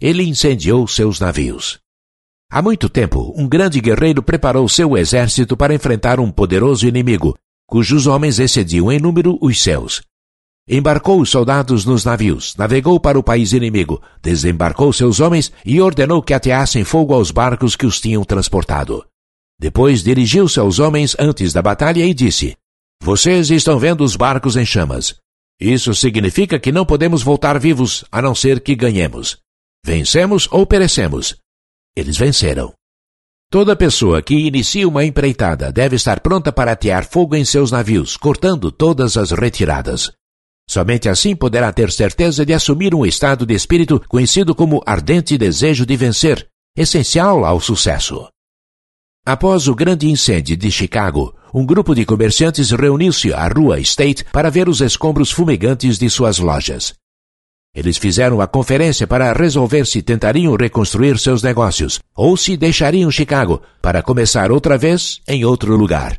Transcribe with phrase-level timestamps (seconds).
[0.00, 1.78] ele incendiou seus navios.
[2.50, 7.36] Há muito tempo, um grande guerreiro preparou seu exército para enfrentar um poderoso inimigo,
[7.66, 10.02] cujos homens excediam em número os seus.
[10.68, 16.22] Embarcou os soldados nos navios, navegou para o país inimigo, desembarcou seus homens e ordenou
[16.22, 19.04] que ateassem fogo aos barcos que os tinham transportado.
[19.58, 22.54] Depois dirigiu-se aos homens antes da batalha e disse:
[23.02, 25.16] Vocês estão vendo os barcos em chamas.
[25.60, 29.38] Isso significa que não podemos voltar vivos a não ser que ganhemos.
[29.88, 31.34] Vencemos ou perecemos.
[31.96, 32.74] Eles venceram.
[33.50, 38.14] Toda pessoa que inicia uma empreitada deve estar pronta para atear fogo em seus navios,
[38.14, 40.12] cortando todas as retiradas.
[40.68, 45.86] Somente assim poderá ter certeza de assumir um estado de espírito conhecido como ardente desejo
[45.86, 46.46] de vencer,
[46.76, 48.28] essencial ao sucesso.
[49.24, 54.50] Após o grande incêndio de Chicago, um grupo de comerciantes reuniu-se à rua State para
[54.50, 56.92] ver os escombros fumegantes de suas lojas.
[57.78, 63.62] Eles fizeram a conferência para resolver se tentariam reconstruir seus negócios ou se deixariam Chicago
[63.80, 66.18] para começar outra vez em outro lugar.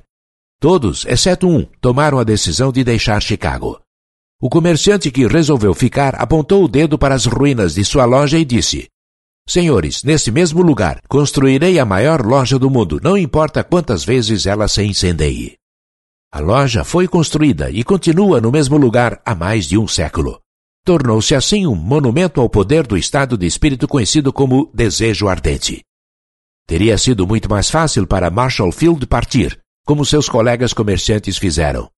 [0.58, 3.78] Todos, exceto um, tomaram a decisão de deixar Chicago.
[4.42, 8.46] O comerciante que resolveu ficar apontou o dedo para as ruínas de sua loja e
[8.46, 8.88] disse:
[9.46, 14.70] Senhores, nesse mesmo lugar construirei a maior loja do mundo, não importa quantas vezes ela
[14.70, 15.56] se incendeie.
[16.32, 20.40] A loja foi construída e continua no mesmo lugar há mais de um século.
[20.86, 25.82] Tornou-se assim um monumento ao poder do estado de espírito conhecido como desejo ardente.
[26.68, 31.90] Teria sido muito mais fácil para Marshall Field partir, como seus colegas comerciantes fizeram.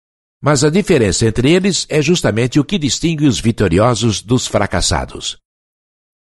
[0.42, 5.41] Mas a diferença entre eles é justamente o que distingue os vitoriosos dos fracassados.